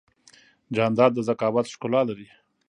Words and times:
جانداد 0.75 1.11
د 1.15 1.19
ذکاوت 1.27 1.65
ښکلا 1.73 2.01
لري. 2.09 2.27